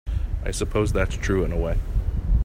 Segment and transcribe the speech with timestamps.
[0.43, 1.77] I suppose that's true in a way.